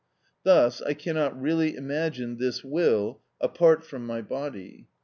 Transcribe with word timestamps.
Thus, 0.41 0.81
I 0.81 0.95
cannot 0.95 1.39
really 1.39 1.75
imagine 1.75 2.37
this 2.37 2.63
will 2.63 3.19
apart 3.39 3.83
from 3.83 4.03
my 4.07 4.23
body. 4.23 4.87